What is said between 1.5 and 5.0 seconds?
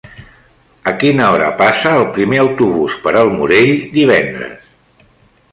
passa el primer autobús per el Morell divendres?